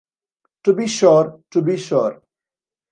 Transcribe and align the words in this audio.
To 0.63 0.73
be 0.73 0.87
sure, 0.87 1.41
to 1.51 1.61
be 1.61 1.77
sure! 1.77 2.23